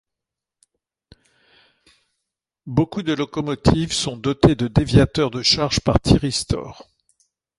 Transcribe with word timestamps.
Beaucoup 2.65 3.03
de 3.03 3.13
locomotives 3.13 3.93
sont 3.93 4.17
dotées 4.17 4.55
de 4.55 4.67
déviateurs 4.67 5.29
de 5.29 5.43
charge 5.43 5.79
par 5.81 5.99
thyristors. 5.99 6.89